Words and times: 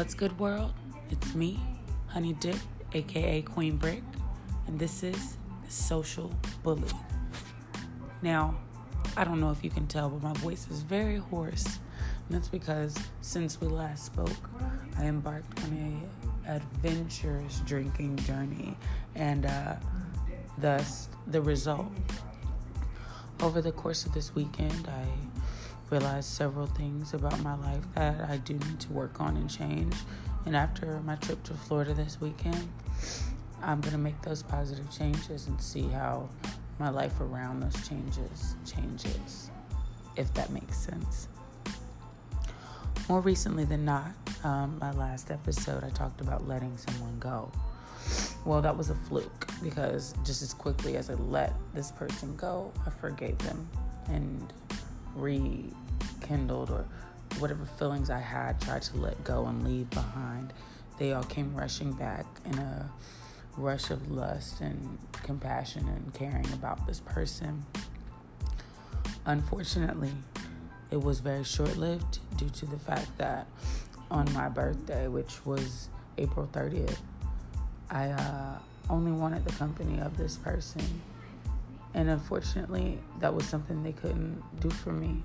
What's 0.00 0.14
good, 0.14 0.38
world? 0.38 0.72
It's 1.10 1.34
me, 1.34 1.60
Honey 2.06 2.32
Dip, 2.32 2.56
aka 2.94 3.42
Queen 3.42 3.76
Brick, 3.76 4.02
and 4.66 4.78
this 4.78 5.02
is 5.02 5.36
the 5.62 5.70
Social 5.70 6.32
Bully. 6.62 6.88
Now, 8.22 8.56
I 9.14 9.24
don't 9.24 9.42
know 9.42 9.50
if 9.50 9.62
you 9.62 9.68
can 9.68 9.86
tell, 9.86 10.08
but 10.08 10.22
my 10.22 10.32
voice 10.40 10.66
is 10.70 10.80
very 10.80 11.18
hoarse, 11.18 11.66
and 11.66 12.30
that's 12.30 12.48
because 12.48 12.96
since 13.20 13.60
we 13.60 13.68
last 13.68 14.06
spoke, 14.06 14.48
I 14.96 15.04
embarked 15.04 15.62
on 15.64 16.02
a 16.46 16.50
adventurous 16.50 17.60
drinking 17.66 18.16
journey, 18.16 18.78
and 19.16 19.44
uh, 19.44 19.74
thus 20.56 21.10
the 21.26 21.42
result. 21.42 21.92
Over 23.42 23.60
the 23.60 23.72
course 23.72 24.06
of 24.06 24.14
this 24.14 24.34
weekend, 24.34 24.88
I 24.88 25.39
realized 25.90 26.28
several 26.28 26.66
things 26.66 27.14
about 27.14 27.38
my 27.42 27.56
life 27.56 27.84
that 27.94 28.28
I 28.28 28.36
do 28.38 28.54
need 28.54 28.80
to 28.80 28.92
work 28.92 29.20
on 29.20 29.36
and 29.36 29.50
change. 29.50 29.94
And 30.46 30.56
after 30.56 31.00
my 31.00 31.16
trip 31.16 31.42
to 31.44 31.54
Florida 31.54 31.94
this 31.94 32.20
weekend, 32.20 32.68
I'm 33.62 33.80
going 33.80 33.92
to 33.92 33.98
make 33.98 34.20
those 34.22 34.42
positive 34.42 34.90
changes 34.90 35.46
and 35.48 35.60
see 35.60 35.88
how 35.88 36.28
my 36.78 36.88
life 36.88 37.20
around 37.20 37.60
those 37.60 37.88
changes 37.88 38.56
changes, 38.64 39.50
if 40.16 40.32
that 40.34 40.50
makes 40.50 40.78
sense. 40.78 41.28
More 43.08 43.20
recently 43.20 43.64
than 43.64 43.84
not, 43.84 44.12
um, 44.44 44.78
my 44.80 44.92
last 44.92 45.30
episode, 45.30 45.84
I 45.84 45.90
talked 45.90 46.20
about 46.20 46.46
letting 46.46 46.76
someone 46.78 47.18
go. 47.18 47.50
Well, 48.46 48.62
that 48.62 48.74
was 48.74 48.88
a 48.88 48.94
fluke 48.94 49.48
because 49.62 50.14
just 50.24 50.40
as 50.42 50.54
quickly 50.54 50.96
as 50.96 51.10
I 51.10 51.14
let 51.14 51.52
this 51.74 51.90
person 51.90 52.34
go, 52.36 52.72
I 52.86 52.90
forgave 52.90 53.36
them 53.38 53.68
and 54.08 54.52
rekindled 55.20 56.70
or 56.70 56.86
whatever 57.38 57.64
feelings 57.64 58.10
I 58.10 58.18
had 58.18 58.60
tried 58.60 58.82
to 58.82 58.96
let 58.96 59.22
go 59.24 59.46
and 59.46 59.64
leave 59.64 59.88
behind. 59.90 60.52
They 60.98 61.12
all 61.12 61.24
came 61.24 61.54
rushing 61.54 61.92
back 61.92 62.26
in 62.44 62.58
a 62.58 62.90
rush 63.56 63.90
of 63.90 64.10
lust 64.10 64.60
and 64.60 64.98
compassion 65.12 65.88
and 65.88 66.12
caring 66.14 66.46
about 66.52 66.86
this 66.86 67.00
person. 67.00 67.64
Unfortunately, 69.26 70.12
it 70.90 71.00
was 71.00 71.20
very 71.20 71.44
short 71.44 71.76
lived 71.76 72.18
due 72.36 72.48
to 72.50 72.66
the 72.66 72.78
fact 72.78 73.16
that 73.18 73.46
on 74.10 74.30
my 74.32 74.48
birthday, 74.48 75.08
which 75.08 75.44
was 75.46 75.88
April 76.18 76.48
30th, 76.52 76.98
I 77.90 78.10
uh, 78.10 78.58
only 78.88 79.12
wanted 79.12 79.44
the 79.44 79.52
company 79.52 80.00
of 80.00 80.16
this 80.16 80.36
person. 80.36 81.02
And 81.94 82.08
unfortunately, 82.08 83.00
that 83.18 83.34
was 83.34 83.46
something 83.46 83.82
they 83.82 83.92
couldn't 83.92 84.42
do 84.60 84.70
for 84.70 84.92
me. 84.92 85.22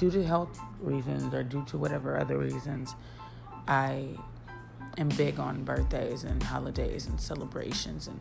Due 0.00 0.10
to 0.10 0.24
health 0.24 0.58
reasons 0.80 1.32
or 1.32 1.42
due 1.42 1.64
to 1.66 1.78
whatever 1.78 2.18
other 2.18 2.38
reasons, 2.38 2.94
I 3.66 4.08
am 4.96 5.08
big 5.10 5.38
on 5.38 5.64
birthdays 5.64 6.24
and 6.24 6.42
holidays 6.42 7.06
and 7.06 7.20
celebrations 7.20 8.08
and 8.08 8.20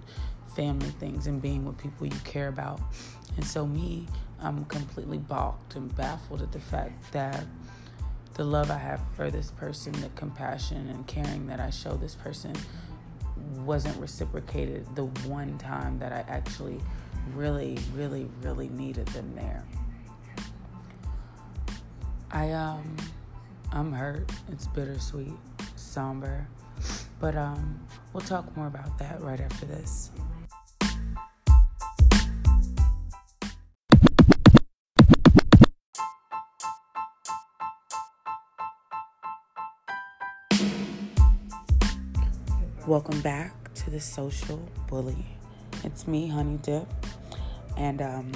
family 0.56 0.90
things 1.00 1.28
and 1.28 1.42
being 1.42 1.66
with 1.66 1.78
people 1.78 2.08
you 2.08 2.20
care 2.24 2.48
about. 2.48 2.80
And 3.36 3.46
so, 3.46 3.66
me, 3.66 4.08
I'm 4.40 4.66
completely 4.66 5.18
balked 5.18 5.76
and 5.76 5.96
baffled 5.96 6.42
at 6.42 6.52
the 6.52 6.60
fact 6.60 7.12
that 7.12 7.46
the 8.36 8.44
love 8.44 8.70
I 8.70 8.78
have 8.78 9.02
for 9.16 9.32
this 9.32 9.52
person, 9.52 9.94
the 9.94 10.10
compassion 10.10 10.90
and 10.90 11.08
caring 11.08 11.48
that 11.48 11.60
I 11.60 11.72
show 11.72 11.96
this 11.96 12.16
person, 12.16 12.54
wasn't 13.66 13.98
reciprocated 13.98 14.96
the 14.96 15.06
one 15.28 15.58
time 15.58 16.00
that 16.00 16.12
I 16.12 16.24
actually 16.32 16.80
really, 17.36 17.78
really, 17.94 18.30
really 18.42 18.70
needed 18.70 19.08
them 19.08 19.34
there. 19.36 19.64
I 22.32 22.52
um 22.52 22.96
I'm 23.72 23.92
hurt. 23.92 24.32
It's 24.52 24.68
bittersweet, 24.68 25.34
somber. 25.76 26.48
But 27.20 27.36
um 27.36 27.80
we'll 28.14 28.22
talk 28.22 28.56
more 28.56 28.68
about 28.68 28.98
that 29.00 29.22
right 29.22 29.40
after 29.40 29.66
this. 29.66 30.12
Welcome 42.88 43.20
back 43.20 43.74
to 43.74 43.90
the 43.90 44.00
Social 44.00 44.66
Bully. 44.88 45.26
It's 45.84 46.08
me, 46.08 46.30
Honey 46.30 46.58
Dip, 46.62 46.88
and 47.78 48.02
um, 48.02 48.32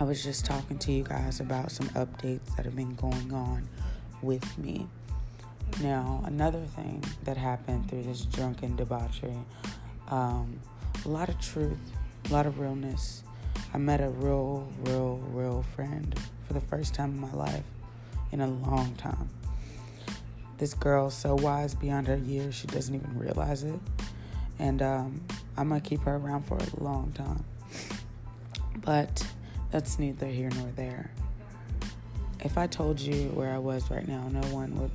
I 0.00 0.04
was 0.04 0.24
just 0.24 0.44
talking 0.44 0.78
to 0.78 0.92
you 0.92 1.04
guys 1.04 1.40
about 1.40 1.70
some 1.70 1.88
updates 1.90 2.56
that 2.56 2.64
have 2.64 2.74
been 2.74 2.94
going 2.96 3.32
on 3.32 3.68
with 4.22 4.58
me. 4.58 4.88
Now, 5.82 6.22
another 6.26 6.64
thing 6.74 7.04
that 7.24 7.36
happened 7.36 7.88
through 7.88 8.04
this 8.04 8.22
drunken 8.22 8.74
debauchery, 8.76 9.38
um, 10.08 10.58
a 11.04 11.08
lot 11.08 11.28
of 11.28 11.38
truth, 11.40 11.78
a 12.28 12.32
lot 12.32 12.46
of 12.46 12.58
realness. 12.58 13.22
I 13.72 13.78
met 13.78 14.00
a 14.00 14.08
real, 14.08 14.68
real, 14.84 15.18
real 15.30 15.62
friend 15.74 16.18
for 16.46 16.54
the 16.54 16.60
first 16.60 16.94
time 16.94 17.10
in 17.10 17.20
my 17.20 17.32
life 17.32 17.64
in 18.32 18.40
a 18.40 18.46
long 18.46 18.94
time. 18.96 19.28
This 20.58 20.74
girl's 20.74 21.14
so 21.14 21.34
wise 21.34 21.74
beyond 21.74 22.06
her 22.06 22.16
years, 22.16 22.54
she 22.54 22.66
doesn't 22.68 22.94
even 22.94 23.18
realize 23.18 23.64
it. 23.64 23.78
And 24.58 24.80
um, 24.82 25.20
I'm 25.56 25.70
to 25.70 25.80
keep 25.80 26.00
her 26.02 26.16
around 26.16 26.42
for 26.42 26.56
a 26.56 26.82
long 26.82 27.12
time. 27.12 27.44
But 28.84 29.26
that's 29.70 29.98
neither 29.98 30.26
here 30.26 30.50
nor 30.56 30.68
there. 30.76 31.10
If 32.40 32.58
I 32.58 32.66
told 32.66 33.00
you 33.00 33.28
where 33.30 33.52
I 33.52 33.58
was 33.58 33.90
right 33.90 34.06
now, 34.06 34.28
no 34.28 34.46
one 34.48 34.78
would 34.80 34.90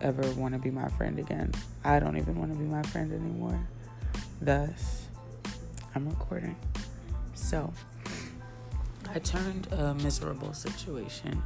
ever 0.00 0.22
want 0.32 0.54
to 0.54 0.60
be 0.60 0.70
my 0.70 0.88
friend 0.90 1.18
again. 1.18 1.52
I 1.82 1.98
don't 1.98 2.16
even 2.16 2.38
want 2.38 2.52
to 2.52 2.58
be 2.58 2.64
my 2.64 2.82
friend 2.84 3.12
anymore. 3.12 3.58
Thus, 4.40 5.06
I'm 5.94 6.08
recording. 6.08 6.56
So, 7.34 7.72
I 9.12 9.18
turned 9.18 9.68
a 9.72 9.94
miserable 9.94 10.52
situation 10.52 11.42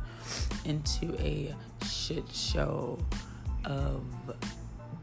into 0.64 1.14
a 1.20 1.54
shit 1.86 2.24
show 2.32 2.98
of 3.64 4.02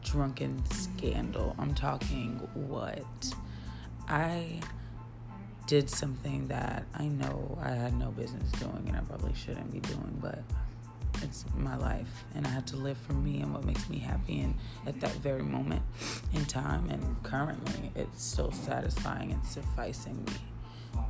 drunken 0.04 0.62
scandal. 0.70 1.54
I'm 1.58 1.74
talking 1.74 2.38
what? 2.54 3.04
I 4.08 4.60
did 5.66 5.90
something 5.90 6.46
that 6.48 6.84
I 6.94 7.06
know 7.06 7.58
I 7.60 7.70
had 7.70 7.98
no 7.98 8.10
business 8.10 8.50
doing 8.52 8.84
and 8.86 8.96
I 8.96 9.00
probably 9.00 9.34
shouldn't 9.34 9.72
be 9.72 9.80
doing, 9.80 10.18
but 10.20 10.42
it's 11.22 11.44
my 11.56 11.76
life 11.76 12.24
and 12.34 12.46
I 12.46 12.50
had 12.50 12.66
to 12.68 12.76
live 12.76 12.98
for 12.98 13.14
me 13.14 13.40
and 13.40 13.52
what 13.52 13.64
makes 13.64 13.88
me 13.88 13.98
happy 13.98 14.40
and 14.40 14.54
at 14.86 15.00
that 15.00 15.12
very 15.12 15.42
moment 15.42 15.82
in 16.34 16.44
time 16.44 16.88
and 16.90 17.22
currently 17.22 17.90
it's 17.94 18.22
still 18.22 18.52
satisfying 18.52 19.32
and 19.32 19.44
sufficing 19.44 20.24
me. 20.24 20.32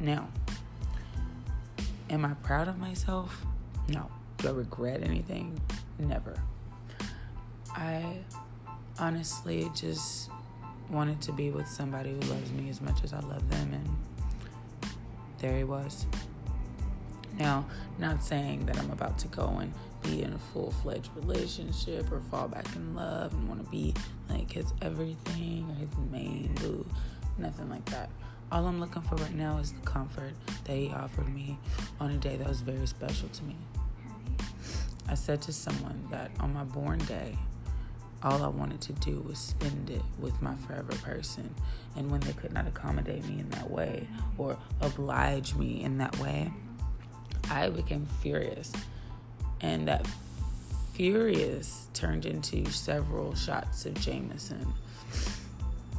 Now, 0.00 0.28
am 2.08 2.24
I 2.24 2.34
proud 2.34 2.68
of 2.68 2.78
myself? 2.78 3.44
No. 3.88 4.08
Do 4.38 4.48
I 4.48 4.52
regret 4.52 5.02
anything? 5.02 5.60
Never. 5.98 6.36
I 7.70 8.18
honestly 8.98 9.70
just 9.74 10.30
wanted 10.90 11.20
to 11.22 11.32
be 11.32 11.50
with 11.50 11.68
somebody 11.68 12.12
who 12.12 12.20
loves 12.20 12.50
me 12.52 12.70
as 12.70 12.80
much 12.80 13.02
as 13.02 13.12
I 13.12 13.20
love 13.20 13.48
them, 13.50 13.72
and 13.72 13.88
there 15.38 15.56
he 15.56 15.64
was. 15.64 16.06
Now, 17.38 17.66
not 17.98 18.22
saying 18.22 18.66
that 18.66 18.78
I'm 18.78 18.90
about 18.90 19.18
to 19.18 19.28
go 19.28 19.58
and 19.60 19.72
be 20.02 20.22
in 20.22 20.32
a 20.32 20.38
full 20.38 20.70
fledged 20.82 21.10
relationship 21.14 22.10
or 22.10 22.20
fall 22.20 22.48
back 22.48 22.66
in 22.74 22.94
love 22.94 23.32
and 23.34 23.48
want 23.48 23.64
to 23.64 23.70
be 23.70 23.94
like 24.28 24.52
his 24.52 24.72
everything 24.80 25.66
or 25.70 25.74
his 25.74 26.10
main 26.10 26.54
boo, 26.54 26.86
nothing 27.38 27.68
like 27.68 27.84
that. 27.86 28.10
All 28.52 28.66
I'm 28.66 28.80
looking 28.80 29.02
for 29.02 29.16
right 29.16 29.34
now 29.34 29.58
is 29.58 29.72
the 29.72 29.80
comfort 29.80 30.32
that 30.64 30.76
he 30.76 30.90
offered 30.90 31.28
me 31.34 31.58
on 32.00 32.12
a 32.12 32.16
day 32.16 32.36
that 32.36 32.48
was 32.48 32.60
very 32.60 32.86
special 32.86 33.28
to 33.28 33.44
me. 33.44 33.56
I 35.08 35.14
said 35.14 35.42
to 35.42 35.52
someone 35.52 36.08
that 36.10 36.30
on 36.40 36.54
my 36.54 36.64
born 36.64 36.98
day, 37.00 37.36
all 38.22 38.42
I 38.42 38.48
wanted 38.48 38.80
to 38.82 38.92
do 38.94 39.20
was 39.20 39.38
spend 39.38 39.90
it 39.90 40.02
with 40.18 40.40
my 40.40 40.54
forever 40.54 40.92
person. 41.02 41.54
And 41.96 42.10
when 42.10 42.20
they 42.20 42.32
could 42.32 42.52
not 42.52 42.66
accommodate 42.66 43.24
me 43.26 43.40
in 43.40 43.48
that 43.50 43.70
way 43.70 44.06
or 44.38 44.56
oblige 44.80 45.54
me 45.54 45.82
in 45.82 45.98
that 45.98 46.18
way, 46.18 46.50
I 47.50 47.68
became 47.68 48.06
furious. 48.22 48.72
And 49.60 49.88
that 49.88 50.06
furious 50.94 51.88
turned 51.92 52.26
into 52.26 52.70
several 52.70 53.34
shots 53.34 53.86
of 53.86 53.94
Jameson. 54.00 54.72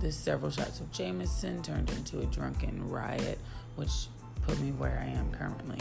This 0.02 0.16
several 0.16 0.52
shots 0.52 0.80
of 0.80 0.92
Jameson 0.92 1.62
turned 1.62 1.90
into 1.92 2.20
a 2.20 2.26
drunken 2.26 2.88
riot, 2.90 3.40
which 3.76 4.08
put 4.44 4.60
me 4.60 4.72
where 4.72 5.04
I 5.04 5.10
am 5.10 5.32
currently. 5.32 5.80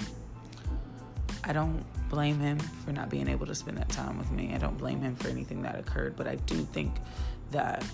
I 1.47 1.53
don't 1.53 1.85
blame 2.11 2.41
him 2.41 2.59
for 2.59 2.93
not 2.93 3.09
being 3.09 3.29
able 3.29 3.47
to 3.47 3.55
spend 3.55 3.79
that 3.79 3.89
time 3.89 4.19
with 4.19 4.33
me. 4.33 4.53
I 4.53 4.59
don't 4.59 4.77
blame 4.77 5.01
him 5.01 5.15
for 5.15 5.29
anything 5.29 5.63
that 5.63 5.79
occurred, 5.79 6.17
but 6.17 6.27
I 6.27 6.35
do 6.35 6.57
think 6.57 6.97
that 7.53 7.85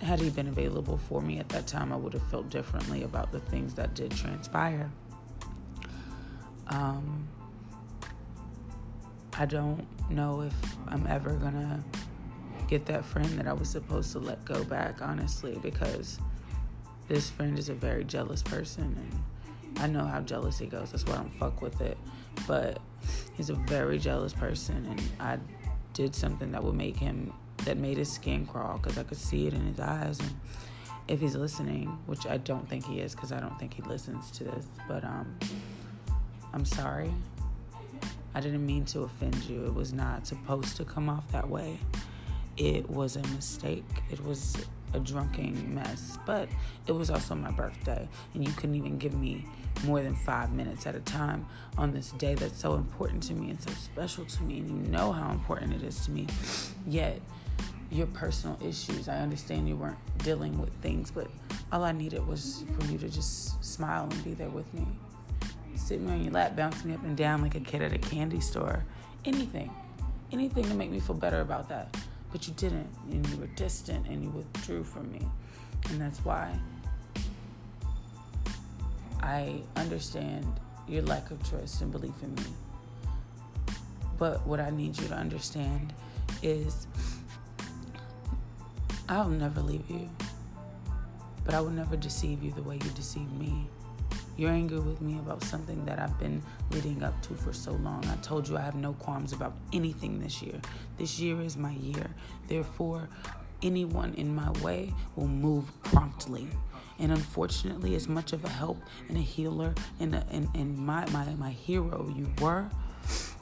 had 0.00 0.20
he 0.20 0.30
been 0.30 0.46
available 0.46 0.96
for 0.96 1.20
me 1.20 1.38
at 1.38 1.48
that 1.48 1.66
time, 1.66 1.92
I 1.92 1.96
would 1.96 2.12
have 2.12 2.26
felt 2.30 2.50
differently 2.50 3.02
about 3.02 3.32
the 3.32 3.40
things 3.40 3.74
that 3.74 3.94
did 3.94 4.12
transpire. 4.12 4.88
Um, 6.68 7.26
I 9.36 9.46
don't 9.46 9.84
know 10.08 10.42
if 10.42 10.54
I'm 10.86 11.08
ever 11.08 11.34
gonna 11.34 11.82
get 12.68 12.86
that 12.86 13.04
friend 13.04 13.36
that 13.38 13.48
I 13.48 13.52
was 13.52 13.68
supposed 13.68 14.12
to 14.12 14.20
let 14.20 14.44
go 14.44 14.62
back, 14.62 15.02
honestly, 15.02 15.58
because 15.60 16.20
this 17.08 17.30
friend 17.30 17.58
is 17.58 17.68
a 17.68 17.74
very 17.74 18.04
jealous 18.04 18.42
person 18.42 18.96
and 18.96 19.22
I 19.76 19.86
know 19.88 20.04
how 20.04 20.20
jealousy 20.20 20.66
goes. 20.66 20.92
That's 20.92 21.04
why 21.04 21.14
I 21.14 21.16
don't 21.16 21.34
fuck 21.34 21.60
with 21.60 21.80
it. 21.80 21.98
But 22.46 22.78
he's 23.36 23.50
a 23.50 23.54
very 23.54 23.98
jealous 23.98 24.32
person 24.32 24.86
and 24.86 25.02
I 25.20 25.38
did 25.92 26.14
something 26.14 26.52
that 26.52 26.62
would 26.62 26.74
make 26.74 26.96
him 26.96 27.32
that 27.58 27.78
made 27.78 27.96
his 27.96 28.12
skin 28.12 28.46
crawl 28.46 28.78
because 28.78 28.98
I 28.98 29.04
could 29.04 29.18
see 29.18 29.46
it 29.46 29.54
in 29.54 29.66
his 29.66 29.80
eyes 29.80 30.20
and 30.20 30.30
if 31.06 31.20
he's 31.20 31.36
listening, 31.36 31.86
which 32.06 32.26
I 32.26 32.38
don't 32.38 32.68
think 32.68 32.86
he 32.86 33.00
is 33.00 33.14
because 33.14 33.30
I 33.30 33.38
don't 33.38 33.58
think 33.58 33.74
he 33.74 33.82
listens 33.82 34.30
to 34.32 34.44
this, 34.44 34.66
but 34.88 35.04
um 35.04 35.38
I'm 36.52 36.64
sorry. 36.64 37.12
I 38.34 38.40
didn't 38.40 38.64
mean 38.64 38.84
to 38.86 39.00
offend 39.00 39.36
you. 39.44 39.64
It 39.66 39.74
was 39.74 39.92
not 39.92 40.26
supposed 40.26 40.76
to 40.76 40.84
come 40.84 41.08
off 41.08 41.30
that 41.32 41.48
way. 41.48 41.78
It 42.56 42.88
was 42.88 43.16
a 43.16 43.22
mistake. 43.34 43.84
It 44.10 44.24
was 44.24 44.56
a 44.94 45.00
drunken 45.00 45.74
mess, 45.74 46.18
but 46.24 46.48
it 46.86 46.92
was 46.92 47.10
also 47.10 47.34
my 47.34 47.50
birthday, 47.50 48.08
and 48.32 48.46
you 48.46 48.52
couldn't 48.54 48.76
even 48.76 48.96
give 48.96 49.14
me 49.14 49.44
more 49.84 50.02
than 50.02 50.14
five 50.14 50.52
minutes 50.52 50.86
at 50.86 50.94
a 50.94 51.00
time 51.00 51.46
on 51.76 51.92
this 51.92 52.12
day 52.12 52.34
that's 52.34 52.58
so 52.58 52.74
important 52.74 53.22
to 53.24 53.34
me 53.34 53.50
and 53.50 53.60
so 53.60 53.70
special 53.72 54.24
to 54.24 54.42
me, 54.44 54.58
and 54.58 54.68
you 54.68 54.90
know 54.90 55.12
how 55.12 55.30
important 55.30 55.74
it 55.74 55.82
is 55.82 56.04
to 56.04 56.10
me. 56.10 56.26
Yet, 56.86 57.20
your 57.90 58.06
personal 58.08 58.58
issues, 58.64 59.08
I 59.08 59.18
understand 59.18 59.68
you 59.68 59.76
weren't 59.76 59.98
dealing 60.18 60.60
with 60.60 60.72
things, 60.74 61.10
but 61.10 61.28
all 61.72 61.84
I 61.84 61.92
needed 61.92 62.26
was 62.26 62.64
for 62.78 62.86
you 62.86 62.98
to 62.98 63.08
just 63.08 63.62
smile 63.64 64.08
and 64.10 64.24
be 64.24 64.34
there 64.34 64.48
with 64.48 64.72
me. 64.74 64.86
Sit 65.76 66.00
me 66.00 66.12
on 66.12 66.24
your 66.24 66.32
lap, 66.32 66.56
bounce 66.56 66.84
me 66.84 66.94
up 66.94 67.02
and 67.04 67.16
down 67.16 67.42
like 67.42 67.56
a 67.56 67.60
kid 67.60 67.82
at 67.82 67.92
a 67.92 67.98
candy 67.98 68.40
store. 68.40 68.84
Anything. 69.24 69.70
Anything 70.32 70.64
to 70.64 70.74
make 70.74 70.90
me 70.90 71.00
feel 71.00 71.16
better 71.16 71.40
about 71.40 71.68
that. 71.68 71.96
But 72.34 72.48
you 72.48 72.54
didn't, 72.54 72.88
and 73.12 73.24
you 73.28 73.36
were 73.36 73.46
distant 73.54 74.08
and 74.08 74.20
you 74.24 74.28
withdrew 74.30 74.82
from 74.82 75.12
me. 75.12 75.20
And 75.88 76.00
that's 76.00 76.18
why 76.24 76.58
I 79.22 79.62
understand 79.76 80.44
your 80.88 81.02
lack 81.02 81.30
of 81.30 81.48
trust 81.48 81.80
and 81.80 81.92
belief 81.92 82.20
in 82.24 82.34
me. 82.34 82.42
But 84.18 84.44
what 84.48 84.58
I 84.58 84.70
need 84.70 84.98
you 84.98 85.06
to 85.06 85.14
understand 85.14 85.92
is 86.42 86.88
I'll 89.08 89.28
never 89.28 89.60
leave 89.60 89.88
you. 89.88 90.10
But 91.44 91.54
I 91.54 91.60
will 91.60 91.70
never 91.70 91.96
deceive 91.96 92.42
you 92.42 92.50
the 92.50 92.64
way 92.64 92.80
you 92.82 92.90
deceived 92.96 93.32
me. 93.38 93.68
You're 94.36 94.50
angry 94.50 94.80
with 94.80 95.00
me 95.00 95.18
about 95.18 95.42
something 95.44 95.84
that 95.84 96.00
I've 96.00 96.18
been 96.18 96.42
leading 96.70 97.04
up 97.04 97.20
to 97.22 97.34
for 97.34 97.52
so 97.52 97.72
long. 97.72 98.04
I 98.06 98.16
told 98.16 98.48
you 98.48 98.56
I 98.56 98.62
have 98.62 98.74
no 98.74 98.94
qualms 98.94 99.32
about 99.32 99.54
anything 99.72 100.20
this 100.20 100.42
year. 100.42 100.60
This 100.98 101.20
year 101.20 101.40
is 101.40 101.56
my 101.56 101.72
year. 101.72 102.10
Therefore, 102.48 103.08
anyone 103.62 104.12
in 104.14 104.34
my 104.34 104.50
way 104.62 104.92
will 105.14 105.28
move 105.28 105.64
promptly. 105.84 106.48
And 106.98 107.12
unfortunately, 107.12 107.94
as 107.94 108.08
much 108.08 108.32
of 108.32 108.44
a 108.44 108.48
help 108.48 108.78
and 109.08 109.16
a 109.16 109.20
healer 109.20 109.72
and, 110.00 110.16
a, 110.16 110.26
and, 110.30 110.48
and 110.54 110.76
my, 110.76 111.08
my, 111.10 111.24
my 111.34 111.50
hero 111.50 112.12
you 112.16 112.28
were, 112.40 112.68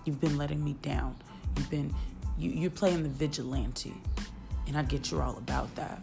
you've 0.04 0.20
been 0.20 0.36
letting 0.36 0.62
me 0.62 0.74
down. 0.82 1.16
You've 1.56 1.70
been, 1.70 1.94
you, 2.36 2.50
you're 2.50 2.70
playing 2.70 3.02
the 3.02 3.08
vigilante. 3.08 3.94
And 4.66 4.76
I 4.76 4.82
get 4.82 5.10
you're 5.10 5.22
all 5.22 5.38
about 5.38 5.74
that. 5.76 6.02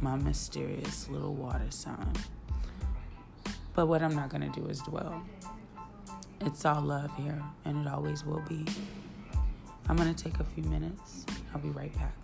My 0.00 0.16
mysterious 0.16 1.08
little 1.08 1.34
water 1.34 1.70
sign. 1.70 2.12
But 3.78 3.86
what 3.86 4.02
I'm 4.02 4.16
not 4.16 4.28
going 4.28 4.40
to 4.40 4.60
do 4.60 4.66
is 4.66 4.80
dwell. 4.80 5.22
It's 6.40 6.64
all 6.64 6.82
love 6.82 7.14
here, 7.16 7.40
and 7.64 7.86
it 7.86 7.88
always 7.88 8.24
will 8.24 8.42
be. 8.48 8.66
I'm 9.88 9.94
going 9.94 10.12
to 10.12 10.20
take 10.20 10.40
a 10.40 10.42
few 10.42 10.64
minutes. 10.64 11.24
I'll 11.54 11.60
be 11.60 11.68
right 11.68 11.94
back. 11.94 12.16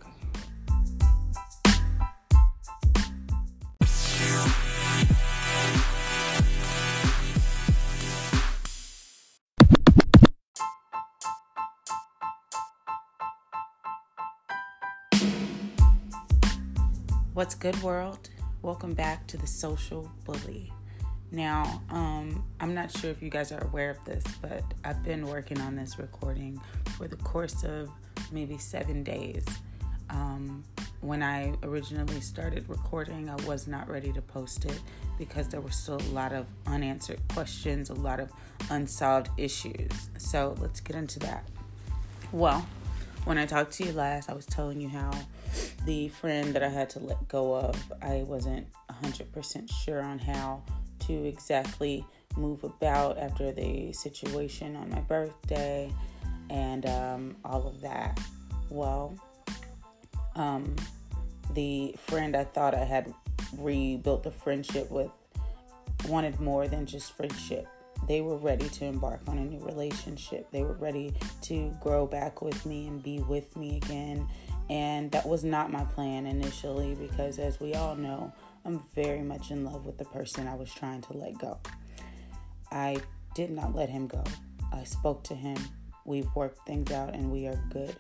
What's 17.32 17.54
good, 17.54 17.80
world? 17.80 18.30
Welcome 18.62 18.94
back 18.94 19.28
to 19.28 19.36
the 19.36 19.46
Social 19.46 20.10
Bully. 20.24 20.72
Now, 21.34 21.82
um, 21.90 22.44
I'm 22.60 22.74
not 22.74 22.96
sure 22.96 23.10
if 23.10 23.20
you 23.20 23.28
guys 23.28 23.50
are 23.50 23.64
aware 23.64 23.90
of 23.90 24.04
this, 24.04 24.22
but 24.40 24.62
I've 24.84 25.02
been 25.02 25.26
working 25.26 25.60
on 25.60 25.74
this 25.74 25.98
recording 25.98 26.60
for 26.96 27.08
the 27.08 27.16
course 27.16 27.64
of 27.64 27.90
maybe 28.30 28.56
seven 28.56 29.02
days. 29.02 29.44
Um, 30.10 30.62
when 31.00 31.24
I 31.24 31.52
originally 31.64 32.20
started 32.20 32.68
recording, 32.68 33.28
I 33.28 33.34
was 33.46 33.66
not 33.66 33.90
ready 33.90 34.12
to 34.12 34.22
post 34.22 34.64
it 34.64 34.80
because 35.18 35.48
there 35.48 35.60
were 35.60 35.72
still 35.72 35.96
a 35.96 36.12
lot 36.12 36.32
of 36.32 36.46
unanswered 36.68 37.18
questions, 37.30 37.90
a 37.90 37.94
lot 37.94 38.20
of 38.20 38.30
unsolved 38.70 39.28
issues. 39.36 39.90
So 40.18 40.54
let's 40.60 40.78
get 40.78 40.94
into 40.94 41.18
that. 41.18 41.48
Well, 42.30 42.64
when 43.24 43.38
I 43.38 43.46
talked 43.46 43.72
to 43.72 43.84
you 43.84 43.92
last, 43.92 44.30
I 44.30 44.34
was 44.34 44.46
telling 44.46 44.80
you 44.80 44.88
how 44.88 45.10
the 45.84 46.10
friend 46.10 46.54
that 46.54 46.62
I 46.62 46.68
had 46.68 46.90
to 46.90 47.00
let 47.00 47.26
go 47.26 47.56
of, 47.56 47.92
I 48.00 48.22
wasn't 48.24 48.68
100% 49.02 49.68
sure 49.84 50.00
on 50.00 50.20
how 50.20 50.62
to 51.06 51.24
exactly 51.24 52.04
move 52.36 52.64
about 52.64 53.18
after 53.18 53.52
the 53.52 53.92
situation 53.92 54.76
on 54.76 54.90
my 54.90 55.00
birthday 55.00 55.92
and 56.50 56.86
um, 56.86 57.36
all 57.44 57.66
of 57.66 57.80
that. 57.80 58.18
Well, 58.70 59.14
um, 60.34 60.74
the 61.54 61.94
friend 62.06 62.36
I 62.36 62.44
thought 62.44 62.74
I 62.74 62.84
had 62.84 63.12
rebuilt 63.56 64.26
a 64.26 64.30
friendship 64.30 64.90
with 64.90 65.10
wanted 66.08 66.40
more 66.40 66.68
than 66.68 66.86
just 66.86 67.16
friendship. 67.16 67.66
They 68.06 68.20
were 68.20 68.36
ready 68.36 68.68
to 68.68 68.84
embark 68.84 69.20
on 69.26 69.38
a 69.38 69.44
new 69.44 69.60
relationship. 69.64 70.50
They 70.50 70.62
were 70.62 70.74
ready 70.74 71.14
to 71.42 71.74
grow 71.80 72.06
back 72.06 72.42
with 72.42 72.66
me 72.66 72.86
and 72.86 73.02
be 73.02 73.20
with 73.20 73.56
me 73.56 73.78
again. 73.78 74.28
And 74.68 75.10
that 75.12 75.26
was 75.26 75.44
not 75.44 75.70
my 75.70 75.84
plan 75.84 76.26
initially 76.26 76.94
because, 76.94 77.38
as 77.38 77.60
we 77.60 77.74
all 77.74 77.96
know, 77.96 78.32
I'm 78.64 78.80
very 78.94 79.22
much 79.22 79.50
in 79.50 79.64
love 79.64 79.84
with 79.84 79.98
the 79.98 80.04
person 80.06 80.48
I 80.48 80.54
was 80.54 80.72
trying 80.72 81.02
to 81.02 81.12
let 81.12 81.38
go. 81.38 81.58
I 82.70 82.96
did 83.34 83.50
not 83.50 83.74
let 83.74 83.88
him 83.88 84.06
go. 84.06 84.24
I 84.72 84.84
spoke 84.84 85.22
to 85.24 85.34
him. 85.34 85.56
We've 86.04 86.28
worked 86.34 86.66
things 86.66 86.90
out 86.90 87.14
and 87.14 87.30
we 87.30 87.46
are 87.46 87.62
good. 87.70 87.96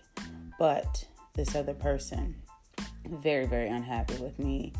But 0.58 1.06
this 1.34 1.54
other 1.54 1.74
person, 1.74 2.36
very, 3.08 3.46
very 3.46 3.68
unhappy 3.68 4.16
with 4.16 4.38
me, 4.38 4.72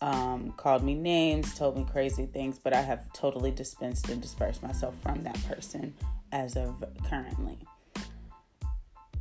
um, 0.00 0.52
called 0.56 0.82
me 0.82 0.94
names, 0.94 1.54
told 1.54 1.76
me 1.76 1.84
crazy 1.90 2.26
things, 2.26 2.58
but 2.58 2.72
I 2.72 2.82
have 2.82 3.12
totally 3.12 3.50
dispensed 3.50 4.08
and 4.08 4.22
dispersed 4.22 4.62
myself 4.62 4.94
from 5.02 5.22
that 5.22 5.42
person 5.44 5.94
as 6.32 6.56
of 6.56 6.84
currently. 7.08 7.58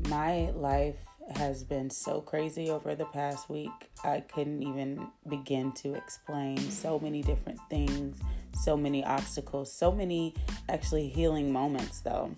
My 0.08 0.52
life 0.52 1.00
has 1.36 1.64
been 1.64 1.90
so 1.90 2.22
crazy 2.22 2.70
over 2.70 2.96
the 2.96 3.06
past 3.06 3.50
week. 3.50 3.72
I 4.04 4.22
couldn't 4.22 4.64
even 4.64 5.08
begin 5.28 5.72
to 5.74 5.94
explain 5.94 6.58
so 6.72 7.00
many 7.00 7.22
different 7.22 7.60
things, 7.70 8.20
so 8.54 8.78
many 8.78 9.04
obstacles, 9.04 9.72
so 9.72 9.92
many 9.92 10.34
actually 10.70 11.10
healing 11.10 11.52
moments, 11.52 12.00
though. 12.02 12.36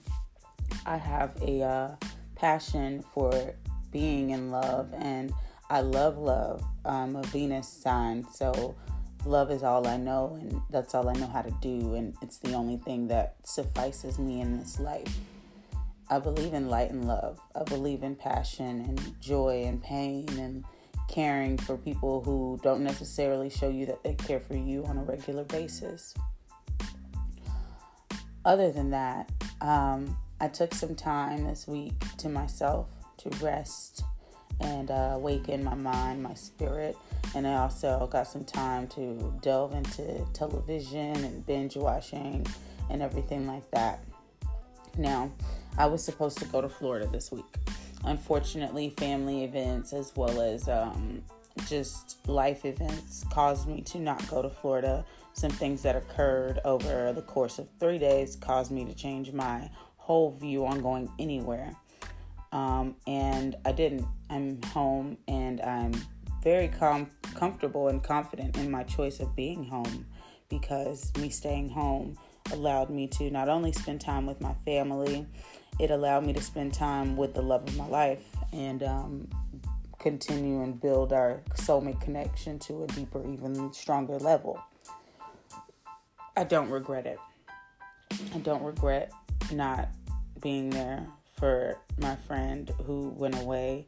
I 0.85 0.97
have 0.97 1.35
a 1.41 1.61
uh, 1.61 1.95
passion 2.35 3.03
for 3.13 3.53
being 3.91 4.31
in 4.31 4.49
love, 4.49 4.93
and 4.97 5.33
I 5.69 5.81
love 5.81 6.17
love. 6.17 6.63
I'm 6.85 7.15
a 7.15 7.23
Venus 7.23 7.67
sign, 7.67 8.25
so 8.33 8.75
love 9.25 9.51
is 9.51 9.63
all 9.63 9.87
I 9.87 9.97
know, 9.97 10.37
and 10.41 10.61
that's 10.69 10.95
all 10.95 11.09
I 11.09 11.13
know 11.13 11.27
how 11.27 11.41
to 11.41 11.53
do, 11.61 11.95
and 11.95 12.15
it's 12.21 12.37
the 12.37 12.53
only 12.53 12.77
thing 12.77 13.07
that 13.09 13.35
suffices 13.43 14.17
me 14.17 14.41
in 14.41 14.57
this 14.57 14.79
life. 14.79 15.15
I 16.09 16.19
believe 16.19 16.53
in 16.53 16.69
light 16.69 16.89
and 16.89 17.07
love. 17.07 17.39
I 17.55 17.63
believe 17.63 18.03
in 18.03 18.15
passion 18.15 18.81
and 18.81 19.21
joy 19.21 19.63
and 19.65 19.81
pain 19.81 20.27
and 20.39 20.65
caring 21.07 21.57
for 21.57 21.77
people 21.77 22.21
who 22.21 22.59
don't 22.63 22.83
necessarily 22.83 23.49
show 23.49 23.69
you 23.69 23.85
that 23.87 24.03
they 24.03 24.15
care 24.15 24.39
for 24.39 24.55
you 24.55 24.83
on 24.85 24.97
a 24.97 25.03
regular 25.03 25.43
basis. 25.43 26.13
Other 28.45 28.71
than 28.71 28.91
that, 28.91 29.31
um, 29.61 30.17
I 30.39 30.47
took 30.47 30.73
some 30.73 30.95
time 30.95 31.45
this 31.45 31.67
week 31.67 31.93
to 32.17 32.29
myself 32.29 32.89
to 33.17 33.29
rest 33.43 34.03
and 34.61 34.91
uh, 34.91 35.11
awaken 35.13 35.63
my 35.63 35.75
mind, 35.75 36.23
my 36.23 36.33
spirit. 36.33 36.97
And 37.35 37.45
I 37.45 37.55
also 37.55 38.07
got 38.11 38.27
some 38.27 38.43
time 38.43 38.87
to 38.89 39.33
delve 39.41 39.73
into 39.73 40.25
television 40.33 41.23
and 41.23 41.45
binge 41.45 41.75
watching 41.75 42.45
and 42.89 43.01
everything 43.01 43.45
like 43.47 43.69
that. 43.71 44.03
Now, 44.97 45.31
I 45.79 45.85
was 45.85 46.03
supposed 46.03 46.37
to 46.39 46.45
go 46.45 46.59
to 46.59 46.67
Florida 46.67 47.07
this 47.07 47.31
week. 47.31 47.55
Unfortunately, 48.03 48.89
family 48.97 49.45
events 49.45 49.93
as 49.93 50.13
well 50.13 50.41
as 50.41 50.67
um, 50.67 51.23
just 51.67 52.17
life 52.27 52.65
events 52.65 53.23
caused 53.31 53.65
me 53.65 53.81
to 53.83 53.97
not 53.97 54.27
go 54.27 54.41
to 54.41 54.49
Florida. 54.49 55.05
Some 55.31 55.51
things 55.51 55.81
that 55.83 55.95
occurred 55.95 56.59
over 56.65 57.13
the 57.13 57.21
course 57.21 57.59
of 57.59 57.69
three 57.79 57.97
days 57.97 58.35
caused 58.35 58.71
me 58.71 58.83
to 58.83 58.93
change 58.93 59.31
my 59.31 59.69
whole 59.95 60.31
view 60.31 60.65
on 60.65 60.81
going 60.81 61.09
anywhere. 61.17 61.73
Um, 62.51 62.97
and 63.07 63.55
I 63.63 63.71
didn't. 63.71 64.05
I'm 64.29 64.61
home 64.63 65.17
and 65.29 65.61
I'm 65.61 65.93
very 66.43 66.67
com- 66.67 67.09
comfortable 67.35 67.87
and 67.87 68.03
confident 68.03 68.57
in 68.57 68.69
my 68.69 68.83
choice 68.83 69.21
of 69.21 69.33
being 69.33 69.63
home 69.63 70.05
because 70.49 71.09
me 71.17 71.29
staying 71.29 71.69
home 71.69 72.17
allowed 72.51 72.89
me 72.89 73.07
to 73.07 73.29
not 73.29 73.47
only 73.47 73.71
spend 73.71 74.01
time 74.01 74.25
with 74.25 74.41
my 74.41 74.53
family, 74.65 75.27
it 75.79 75.91
allowed 75.91 76.25
me 76.25 76.33
to 76.33 76.41
spend 76.41 76.73
time 76.73 77.15
with 77.15 77.33
the 77.33 77.41
love 77.41 77.67
of 77.67 77.77
my 77.77 77.87
life 77.87 78.23
and 78.51 78.83
um, 78.83 79.27
continue 79.97 80.61
and 80.61 80.79
build 80.79 81.13
our 81.13 81.41
soulmate 81.55 82.01
connection 82.01 82.59
to 82.59 82.83
a 82.83 82.87
deeper, 82.87 83.25
even 83.27 83.71
stronger 83.71 84.17
level. 84.19 84.59
I 86.35 86.43
don't 86.43 86.69
regret 86.69 87.05
it. 87.05 87.19
I 88.33 88.39
don't 88.39 88.63
regret 88.63 89.11
not 89.51 89.89
being 90.41 90.69
there 90.69 91.05
for 91.37 91.77
my 91.99 92.15
friend 92.15 92.71
who 92.85 93.09
went 93.09 93.39
away. 93.39 93.87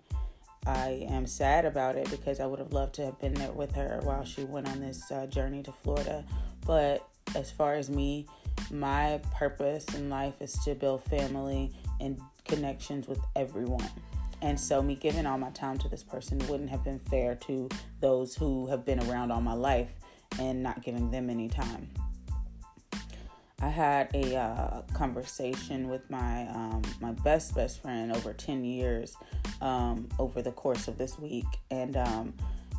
I 0.65 1.07
am 1.09 1.25
sad 1.25 1.65
about 1.65 1.95
it 1.95 2.09
because 2.11 2.39
I 2.39 2.45
would 2.45 2.59
have 2.59 2.71
loved 2.71 2.95
to 2.95 3.05
have 3.05 3.19
been 3.19 3.33
there 3.33 3.51
with 3.51 3.73
her 3.73 3.99
while 4.03 4.23
she 4.23 4.43
went 4.43 4.69
on 4.69 4.79
this 4.79 5.11
uh, 5.11 5.25
journey 5.25 5.63
to 5.63 5.71
Florida. 5.71 6.23
But 6.65 7.07
as 7.35 7.49
far 7.49 7.73
as 7.73 7.89
me, 7.89 8.27
my 8.71 9.19
purpose 9.33 9.85
in 9.95 10.09
life 10.09 10.41
is 10.41 10.53
to 10.63 10.75
build 10.75 11.03
family 11.03 11.71
and 11.99 12.19
connections 12.45 13.07
with 13.07 13.19
everyone. 13.35 13.89
And 14.41 14.59
so, 14.59 14.81
me 14.81 14.95
giving 14.95 15.25
all 15.25 15.37
my 15.37 15.51
time 15.51 15.77
to 15.79 15.89
this 15.89 16.03
person 16.03 16.39
wouldn't 16.47 16.69
have 16.69 16.83
been 16.83 16.99
fair 16.99 17.35
to 17.35 17.69
those 17.99 18.35
who 18.35 18.67
have 18.67 18.85
been 18.85 18.99
around 19.03 19.31
all 19.31 19.41
my 19.41 19.53
life 19.53 19.93
and 20.39 20.63
not 20.63 20.83
giving 20.83 21.11
them 21.11 21.29
any 21.29 21.47
time. 21.47 21.89
I 23.61 23.69
had 23.69 24.09
a 24.15 24.35
uh, 24.35 24.81
conversation 24.93 25.87
with 25.87 26.09
my 26.09 26.47
um, 26.47 26.81
my 26.99 27.11
best 27.11 27.53
best 27.53 27.81
friend 27.81 28.11
over 28.15 28.33
ten 28.33 28.65
years 28.65 29.15
um, 29.61 30.09
over 30.17 30.41
the 30.41 30.51
course 30.51 30.87
of 30.87 30.97
this 30.97 31.19
week, 31.19 31.45
and 31.69 31.95
um, 31.95 32.33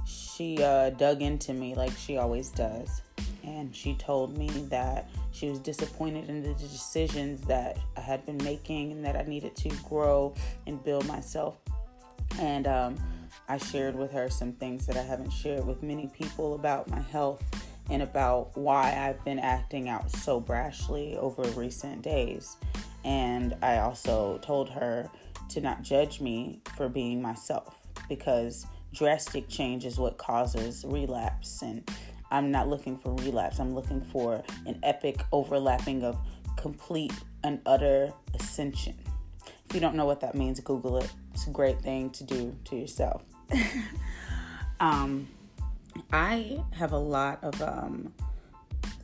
she 0.05 0.61
uh, 0.61 0.91
dug 0.91 1.23
into 1.23 1.55
me 1.55 1.77
like 1.77 1.93
she 1.97 2.17
always 2.17 2.51
does, 2.51 3.03
and 3.45 3.75
she 3.75 3.95
told 3.95 4.37
me 4.37 4.49
that 4.69 5.09
she 5.31 5.49
was 5.49 5.59
disappointed 5.59 6.29
in 6.29 6.43
the 6.43 6.55
decisions 6.55 7.41
that 7.43 7.79
I 7.97 8.01
had 8.01 8.25
been 8.27 8.39
making 8.39 8.93
and 8.93 9.05
that 9.05 9.17
I 9.17 9.23
needed 9.23 9.57
to 9.57 9.69
grow 9.89 10.35
and 10.67 10.83
build 10.83 11.07
myself, 11.07 11.59
and 12.39 12.67
um, 12.67 12.97
I 13.49 13.59
shared 13.59 13.95
with 13.95 14.13
her 14.13 14.31
some 14.31 14.53
things 14.53 14.87
that 14.87 14.97
I 14.97 15.03
haven't 15.03 15.31
shared 15.31 15.67
with 15.67 15.83
many 15.83 16.09
people 16.09 16.55
about 16.55 16.89
my 16.89 17.01
health 17.01 17.43
and 17.91 18.03
about 18.03 18.57
why 18.57 18.97
I've 18.97 19.23
been 19.25 19.39
acting 19.39 19.89
out 19.89 20.11
so 20.11 20.41
brashly 20.41 21.17
over 21.17 21.43
recent 21.51 22.03
days. 22.03 22.57
And 23.05 23.57
I 23.63 23.79
also 23.79 24.39
told 24.43 24.71
her 24.71 25.11
to 25.51 25.61
not 25.61 25.83
judge 25.83 26.21
me 26.21 26.61
for 26.77 26.89
being 26.89 27.21
myself 27.21 27.77
because 28.09 28.67
drastic 28.95 29.49
change 29.49 29.85
is 29.85 29.99
what 29.99 30.19
causes 30.19 30.85
relapse. 30.87 31.63
And 31.63 31.89
I'm 32.33 32.51
not 32.51 32.69
looking 32.69 32.97
for 32.97 33.15
relapse, 33.17 33.61
I'm 33.61 33.75
looking 33.75 34.01
for 34.01 34.43
an 34.67 34.81
epic 34.83 35.23
overlapping 35.31 36.03
of 36.03 36.19
complete 36.57 37.13
and 37.45 37.61
utter 37.67 38.13
ascension. 38.35 38.97
If 39.67 39.75
you 39.75 39.81
don't 39.81 39.95
know 39.95 40.07
what 40.07 40.21
that 40.21 40.35
means, 40.35 40.59
Google 40.61 40.99
it. 40.99 41.11
It's 41.35 41.47
a 41.47 41.51
great 41.51 41.81
thing 41.81 42.11
to 42.11 42.25
do 42.25 42.57
to 42.65 42.77
yourself. 42.77 43.23
um, 44.81 45.29
I 46.13 46.63
have 46.73 46.93
a 46.93 46.99
lot 46.99 47.43
of 47.45 47.61
um, 47.63 48.13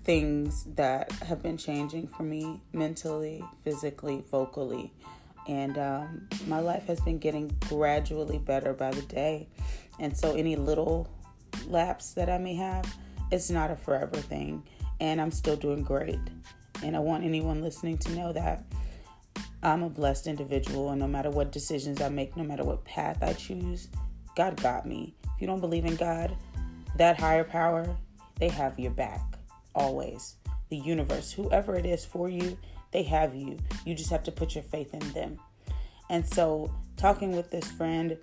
things 0.04 0.64
that 0.76 1.12
have 1.12 1.42
been 1.42 1.58
changing 1.58 2.08
for 2.08 2.22
me 2.22 2.62
mentally, 2.72 3.44
physically, 3.62 4.24
vocally. 4.30 4.92
And 5.46 5.78
um, 5.78 6.28
my 6.46 6.60
life 6.60 6.86
has 6.86 7.00
been 7.00 7.18
getting 7.18 7.54
gradually 7.68 8.38
better 8.38 8.72
by 8.72 8.90
the 8.90 9.02
day. 9.02 9.48
And 9.98 10.16
so, 10.16 10.34
any 10.34 10.56
little 10.56 11.08
lapse 11.66 12.12
that 12.12 12.28
I 12.28 12.38
may 12.38 12.54
have, 12.54 12.84
it's 13.30 13.50
not 13.50 13.70
a 13.70 13.76
forever 13.76 14.16
thing. 14.16 14.62
And 15.00 15.20
I'm 15.20 15.30
still 15.30 15.56
doing 15.56 15.82
great. 15.82 16.18
And 16.82 16.96
I 16.96 16.98
want 16.98 17.24
anyone 17.24 17.62
listening 17.62 17.98
to 17.98 18.12
know 18.14 18.32
that 18.32 18.64
I'm 19.62 19.82
a 19.82 19.90
blessed 19.90 20.26
individual. 20.26 20.90
And 20.90 21.00
no 21.00 21.06
matter 21.06 21.30
what 21.30 21.52
decisions 21.52 22.00
I 22.00 22.08
make, 22.08 22.36
no 22.36 22.44
matter 22.44 22.64
what 22.64 22.84
path 22.84 23.22
I 23.22 23.32
choose, 23.32 23.88
God 24.36 24.60
got 24.62 24.86
me. 24.86 25.14
If 25.34 25.40
you 25.40 25.46
don't 25.46 25.60
believe 25.60 25.84
in 25.84 25.96
God, 25.96 26.36
that 26.96 27.18
higher 27.18 27.44
power, 27.44 27.96
they 28.38 28.48
have 28.48 28.78
your 28.78 28.90
back 28.90 29.20
always. 29.74 30.36
The 30.70 30.76
universe, 30.76 31.32
whoever 31.32 31.76
it 31.76 31.86
is 31.86 32.04
for 32.04 32.28
you, 32.28 32.58
they 32.92 33.02
have 33.04 33.34
you. 33.34 33.58
You 33.84 33.94
just 33.94 34.10
have 34.10 34.24
to 34.24 34.32
put 34.32 34.54
your 34.54 34.64
faith 34.64 34.94
in 34.94 35.12
them. 35.12 35.38
And 36.10 36.26
so, 36.26 36.72
talking 36.96 37.36
with 37.36 37.50
this 37.50 37.70
friend, 37.70 38.16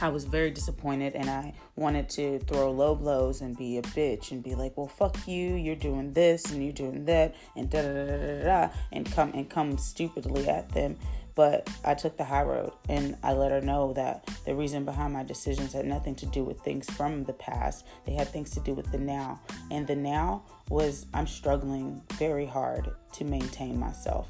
I 0.00 0.08
was 0.08 0.24
very 0.24 0.50
disappointed 0.50 1.14
and 1.14 1.28
I 1.28 1.54
wanted 1.74 2.08
to 2.10 2.38
throw 2.40 2.70
low 2.70 2.94
blows 2.94 3.40
and 3.40 3.56
be 3.56 3.78
a 3.78 3.82
bitch 3.82 4.30
and 4.30 4.42
be 4.42 4.54
like, 4.54 4.76
well, 4.76 4.86
fuck 4.86 5.26
you, 5.26 5.54
you're 5.54 5.74
doing 5.74 6.12
this 6.12 6.52
and 6.52 6.62
you're 6.62 6.72
doing 6.72 7.04
that 7.06 7.34
and 7.56 7.68
da 7.68 7.82
da 7.82 7.94
da 7.94 8.06
da 8.06 8.16
da 8.16 8.42
da 8.44 8.68
and 8.92 9.10
come 9.10 9.32
and 9.34 9.50
come 9.50 9.76
stupidly 9.76 10.48
at 10.48 10.68
them. 10.68 10.96
But 11.34 11.68
I 11.84 11.94
took 11.94 12.16
the 12.16 12.24
high 12.24 12.42
road 12.42 12.72
and 12.88 13.16
I 13.22 13.32
let 13.32 13.50
her 13.50 13.60
know 13.60 13.92
that 13.94 14.28
the 14.44 14.54
reason 14.54 14.84
behind 14.84 15.12
my 15.12 15.24
decisions 15.24 15.72
had 15.72 15.86
nothing 15.86 16.14
to 16.16 16.26
do 16.26 16.44
with 16.44 16.60
things 16.60 16.88
from 16.90 17.24
the 17.24 17.32
past. 17.32 17.84
They 18.06 18.12
had 18.12 18.28
things 18.28 18.50
to 18.50 18.60
do 18.60 18.74
with 18.74 18.90
the 18.92 18.98
now. 18.98 19.40
And 19.70 19.86
the 19.86 19.96
now 19.96 20.44
was 20.68 21.06
I'm 21.14 21.26
struggling 21.26 22.02
very 22.14 22.46
hard 22.46 22.90
to 23.14 23.24
maintain 23.24 23.78
myself. 23.78 24.28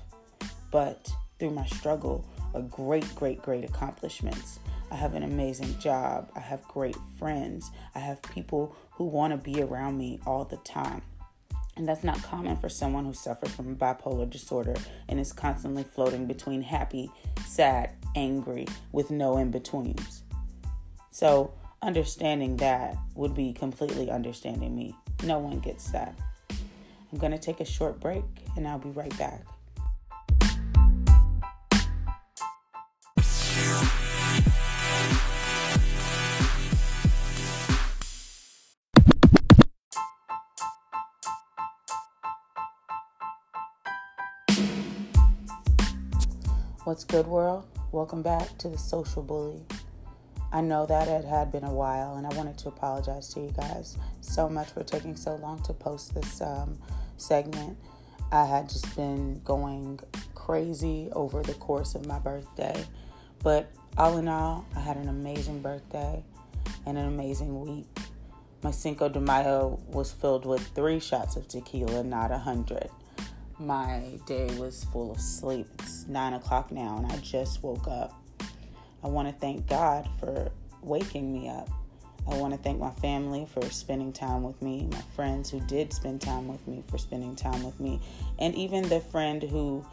But 0.71 1.11
through 1.39 1.51
my 1.51 1.67
struggle, 1.67 2.27
a 2.55 2.63
great, 2.63 3.15
great, 3.15 3.43
great 3.43 3.65
accomplishments. 3.65 4.61
I 4.91 4.97
have 4.97 5.15
an 5.15 5.23
amazing 5.23 5.79
job. 5.79 6.31
I 6.35 6.41
have 6.41 6.67
great 6.69 6.97
friends. 7.19 7.71
I 7.95 7.99
have 7.99 8.23
people 8.23 8.75
who 8.93 9.05
want 9.05 9.33
to 9.33 9.37
be 9.37 9.63
around 9.63 9.99
me 9.99 10.21
all 10.27 10.45
the 10.45 10.57
time. 10.59 11.03
And 11.77 11.89
that's 11.89 12.03
not 12.03 12.21
common 12.23 12.57
for 12.57 12.69
someone 12.69 13.05
who 13.05 13.13
suffers 13.13 13.55
from 13.55 13.77
bipolar 13.77 14.29
disorder 14.29 14.75
and 15.09 15.21
is 15.21 15.33
constantly 15.33 15.85
floating 15.85 16.27
between 16.27 16.63
happy, 16.63 17.11
sad, 17.47 17.93
angry, 18.17 18.67
with 18.91 19.11
no 19.11 19.37
in 19.37 19.53
betweens. 19.53 20.25
So, 21.11 21.53
understanding 21.81 22.57
that 22.57 22.97
would 23.15 23.35
be 23.35 23.53
completely 23.53 24.11
understanding 24.11 24.75
me. 24.75 24.97
No 25.23 25.39
one 25.39 25.61
gets 25.61 25.91
that. 25.93 26.19
I'm 26.51 27.19
going 27.19 27.33
to 27.33 27.39
take 27.39 27.61
a 27.61 27.65
short 27.65 28.01
break 28.01 28.25
and 28.57 28.67
I'll 28.67 28.79
be 28.79 28.91
right 28.91 29.17
back. 29.17 29.45
What's 46.99 47.05
good, 47.05 47.29
world? 47.29 47.65
Welcome 47.93 48.23
back 48.23 48.59
to 48.59 48.69
the 48.69 48.77
Social 48.77 49.23
Bully. 49.23 49.63
I 50.53 50.61
know 50.63 50.85
that 50.87 51.07
it 51.07 51.25
had 51.25 51.53
been 51.53 51.63
a 51.63 51.73
while, 51.73 52.17
and 52.17 52.27
I 52.27 52.35
wanted 52.35 52.59
to 52.59 52.69
apologize 52.71 53.33
to 53.35 53.41
you 53.41 53.55
guys 53.57 53.97
so 54.21 54.49
much 54.49 54.71
for 54.71 54.83
taking 54.83 55.15
so 55.15 55.37
long 55.37 55.63
to 55.63 55.73
post 55.73 56.13
this 56.13 56.41
um, 56.41 56.77
segment. 57.17 57.79
I 58.33 58.45
had 58.47 58.69
just 58.69 58.97
been 58.97 59.41
going 59.45 60.01
crazy 60.35 61.09
over 61.13 61.41
the 61.41 61.55
course 61.55 61.95
of 61.95 62.05
my 62.05 62.19
birthday, 62.19 62.85
but 63.45 63.71
all 63.97 64.19
in 64.19 64.27
all, 64.27 64.67
I 64.75 64.81
had 64.81 64.97
an 64.97 65.09
amazing 65.09 65.63
birthday 65.63 66.25
and 66.85 66.99
an 66.99 67.07
amazing 67.07 67.61
week. 67.61 67.87
My 68.65 68.73
Cinco 68.73 69.09
de 69.09 69.21
Mayo 69.21 69.79
was 69.87 70.11
filled 70.11 70.47
with 70.47 70.67
three 70.75 70.99
shots 70.99 71.37
of 71.37 71.47
tequila, 71.47 72.03
not 72.03 72.33
a 72.33 72.39
hundred 72.39 72.91
my 73.59 74.19
day 74.27 74.47
was 74.59 74.85
full 74.85 75.11
of 75.11 75.21
sleep. 75.21 75.67
It's 75.81 76.07
nine 76.07 76.35
o'clock 76.35 76.71
now, 76.71 76.97
and 76.97 77.07
I 77.07 77.17
just 77.19 77.63
woke 77.63 77.89
up. 77.89 78.13
I 79.03 79.09
want 79.09 79.29
to 79.29 79.35
thank 79.35 79.67
God 79.67 80.09
for 80.19 80.51
waking 80.83 81.33
me 81.33 81.49
up. 81.49 81.69
I 82.31 82.37
want 82.37 82.53
to 82.53 82.59
thank 82.59 82.79
my 82.79 82.91
family 82.91 83.47
for 83.47 83.63
spending 83.71 84.13
time 84.13 84.43
with 84.43 84.61
me, 84.61 84.87
my 84.93 85.01
friends 85.17 85.51
who 85.51 85.61
did 85.61 85.93
spend 85.93 86.21
time 86.21 86.47
with 86.47 86.67
me 86.69 86.85
for 86.89 86.99
spending 86.99 87.35
time 87.35 87.63
with 87.65 87.81
me, 87.81 88.01
and 88.39 88.55
even 88.55 88.87
the 88.89 89.01
friend 89.01 89.43
who 89.43 89.85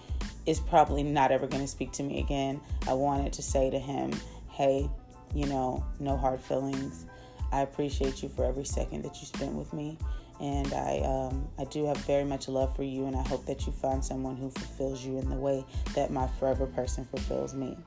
is 0.46 0.60
probably 0.60 1.02
not 1.02 1.32
ever 1.32 1.48
going 1.48 1.64
to 1.64 1.68
speak 1.68 1.92
to 1.94 2.04
me 2.04 2.20
again. 2.20 2.60
I 2.88 2.94
wanted 2.94 3.34
to 3.34 3.42
say 3.42 3.70
to 3.70 3.80
him, 3.80 4.12
hey, 4.50 4.90
you 5.34 5.48
know, 5.48 5.84
no 6.00 6.18
hard 6.18 6.42
feelings. 6.42 7.06
I 7.52 7.62
appreciate 7.62 8.22
you 8.22 8.30
for 8.30 8.44
every 8.44 8.66
second 8.66 9.04
that 9.04 9.20
you 9.22 9.28
spent 9.28 9.54
with 9.54 9.72
me 9.72 9.98
and 10.40 10.74
I 10.74 11.00
um, 11.06 11.48
I 11.58 11.64
do 11.66 11.86
have 11.86 11.98
very 11.98 12.26
much 12.26 12.48
love 12.48 12.76
for 12.76 12.84
you, 12.84 13.06
and 13.06 13.16
I 13.16 13.24
hope 13.28 13.46
that 13.46 13.66
you 13.66 13.74
find 13.74 14.04
someone 14.04 14.36
who 14.36 14.50
fulfills 14.50 15.04
you 15.04 15.18
in 15.18 15.30
the 15.30 15.36
way 15.36 15.66
that 15.94 16.12
my 16.12 16.28
forever 16.40 16.66
person 16.66 17.06
fulfills 17.06 17.54
me. 17.54 17.78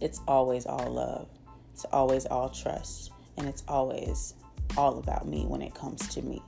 It's 0.00 0.20
always 0.26 0.66
all 0.66 0.90
love. 0.90 1.28
It's 1.72 1.84
always 1.92 2.26
all 2.26 2.48
trust, 2.48 3.12
and 3.36 3.46
it's 3.46 3.62
always 3.68 4.34
all 4.76 4.98
about 4.98 5.26
me 5.26 5.44
when 5.46 5.62
it 5.62 5.74
comes 5.74 6.06
to 6.14 6.22
me. 6.22 6.42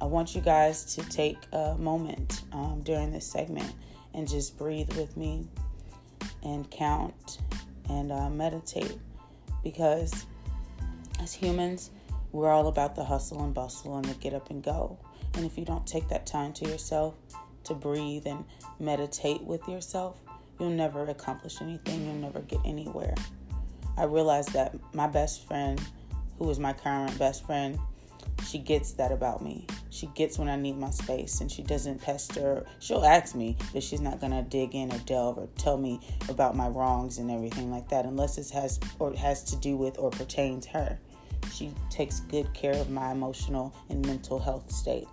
I 0.00 0.06
want 0.06 0.34
you 0.34 0.40
guys 0.40 0.84
to 0.96 1.02
take 1.08 1.38
a 1.52 1.76
moment 1.76 2.42
um, 2.52 2.82
during 2.82 3.12
this 3.12 3.26
segment 3.26 3.72
and 4.12 4.28
just 4.28 4.58
breathe 4.58 4.92
with 4.96 5.16
me 5.16 5.48
and 6.42 6.70
count 6.70 7.38
and 7.88 8.12
uh, 8.12 8.28
meditate 8.28 8.98
because 9.62 10.26
as 11.20 11.32
humans, 11.32 11.90
we're 12.34 12.50
all 12.50 12.66
about 12.66 12.96
the 12.96 13.04
hustle 13.04 13.44
and 13.44 13.54
bustle 13.54 13.96
and 13.96 14.04
the 14.06 14.14
get 14.14 14.34
up 14.34 14.50
and 14.50 14.60
go. 14.60 14.98
And 15.34 15.46
if 15.46 15.56
you 15.56 15.64
don't 15.64 15.86
take 15.86 16.08
that 16.08 16.26
time 16.26 16.52
to 16.54 16.68
yourself 16.68 17.14
to 17.62 17.74
breathe 17.74 18.26
and 18.26 18.44
meditate 18.80 19.40
with 19.44 19.66
yourself, 19.68 20.20
you'll 20.58 20.70
never 20.70 21.04
accomplish 21.04 21.62
anything. 21.62 22.04
You'll 22.04 22.16
never 22.16 22.40
get 22.40 22.58
anywhere. 22.64 23.14
I 23.96 24.04
realized 24.04 24.52
that 24.52 24.74
my 24.92 25.06
best 25.06 25.46
friend, 25.46 25.80
who 26.36 26.50
is 26.50 26.58
my 26.58 26.72
current 26.72 27.16
best 27.20 27.46
friend, 27.46 27.78
she 28.44 28.58
gets 28.58 28.94
that 28.94 29.12
about 29.12 29.40
me. 29.40 29.68
She 29.90 30.08
gets 30.08 30.36
when 30.36 30.48
I 30.48 30.56
need 30.56 30.76
my 30.76 30.90
space 30.90 31.40
and 31.40 31.48
she 31.48 31.62
doesn't 31.62 32.02
pester. 32.02 32.66
She'll 32.80 33.04
ask 33.04 33.36
me, 33.36 33.56
but 33.72 33.84
she's 33.84 34.00
not 34.00 34.20
gonna 34.20 34.42
dig 34.42 34.74
in 34.74 34.92
or 34.92 34.98
delve 35.06 35.38
or 35.38 35.46
tell 35.56 35.78
me 35.78 36.00
about 36.28 36.56
my 36.56 36.66
wrongs 36.66 37.18
and 37.18 37.30
everything 37.30 37.70
like 37.70 37.88
that 37.90 38.06
unless 38.06 38.38
it 38.38 38.50
has 38.50 38.80
or 38.98 39.14
has 39.14 39.44
to 39.44 39.56
do 39.56 39.76
with 39.76 40.00
or 40.00 40.10
pertains 40.10 40.66
her. 40.66 40.98
She 41.54 41.72
takes 41.88 42.18
good 42.20 42.52
care 42.52 42.74
of 42.74 42.90
my 42.90 43.12
emotional 43.12 43.72
and 43.88 44.04
mental 44.04 44.40
health 44.40 44.72
state. 44.72 45.06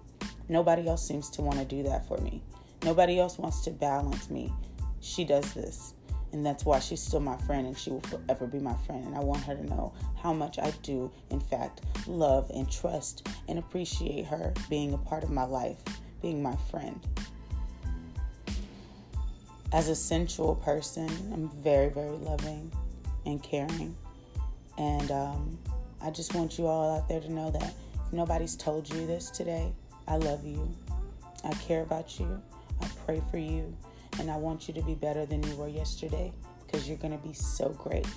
Nobody 0.49 0.87
else 0.87 1.07
seems 1.07 1.29
to 1.31 1.43
want 1.43 1.59
to 1.59 1.65
do 1.65 1.83
that 1.83 2.07
for 2.07 2.17
me. 2.17 2.41
Nobody 2.83 3.19
else 3.19 3.37
wants 3.37 3.61
to 3.65 3.71
balance 3.71 4.27
me. 4.31 4.51
She 5.01 5.23
does 5.23 5.53
this. 5.53 5.93
And 6.33 6.43
that's 6.43 6.65
why 6.65 6.79
she's 6.79 6.99
still 7.01 7.19
my 7.19 7.37
friend 7.37 7.67
and 7.67 7.77
she 7.77 7.91
will 7.91 8.01
forever 8.01 8.47
be 8.47 8.57
my 8.57 8.75
friend. 8.87 9.05
And 9.05 9.15
I 9.15 9.19
want 9.19 9.43
her 9.43 9.55
to 9.55 9.63
know 9.63 9.93
how 10.15 10.33
much 10.33 10.57
I 10.57 10.71
do, 10.81 11.11
in 11.29 11.39
fact, 11.39 11.81
love 12.07 12.49
and 12.55 12.69
trust 12.71 13.27
and 13.47 13.59
appreciate 13.59 14.25
her 14.25 14.51
being 14.67 14.93
a 14.93 14.97
part 14.97 15.23
of 15.23 15.29
my 15.29 15.43
life, 15.43 15.77
being 16.23 16.41
my 16.41 16.55
friend. 16.71 16.99
As 19.73 19.89
a 19.89 19.95
sensual 19.95 20.55
person, 20.55 21.07
I'm 21.31 21.49
very, 21.49 21.89
very 21.89 22.17
loving 22.17 22.71
and 23.27 23.43
caring. 23.43 23.95
And 24.77 25.11
um, 25.11 25.59
I 26.03 26.09
just 26.11 26.33
want 26.33 26.57
you 26.57 26.67
all 26.67 26.97
out 26.97 27.07
there 27.07 27.19
to 27.19 27.31
know 27.31 27.51
that 27.51 27.73
if 27.95 28.13
nobody's 28.13 28.55
told 28.55 28.89
you 28.89 29.05
this 29.05 29.29
today, 29.29 29.71
I 30.07 30.17
love 30.17 30.45
you. 30.45 30.69
I 31.43 31.53
care 31.53 31.81
about 31.83 32.19
you. 32.19 32.41
I 32.81 32.87
pray 33.05 33.21
for 33.29 33.37
you. 33.37 33.75
And 34.19 34.29
I 34.29 34.37
want 34.37 34.67
you 34.67 34.73
to 34.73 34.81
be 34.81 34.95
better 34.95 35.25
than 35.25 35.43
you 35.43 35.55
were 35.55 35.67
yesterday 35.67 36.33
because 36.65 36.87
you're 36.87 36.97
going 36.97 37.17
to 37.17 37.27
be 37.27 37.33
so 37.33 37.69
great. 37.69 38.07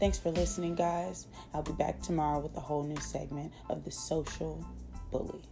Thanks 0.00 0.18
for 0.18 0.30
listening, 0.30 0.74
guys. 0.74 1.26
I'll 1.54 1.62
be 1.62 1.72
back 1.72 2.00
tomorrow 2.00 2.40
with 2.40 2.56
a 2.56 2.60
whole 2.60 2.82
new 2.82 3.00
segment 3.00 3.52
of 3.68 3.84
The 3.84 3.90
Social 3.90 4.64
Bully. 5.10 5.42